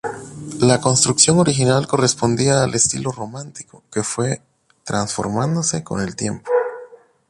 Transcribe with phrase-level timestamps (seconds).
[0.59, 4.41] La construcción original correspondía al estilo románico, que fue
[4.83, 6.49] transformándose con el tiempo.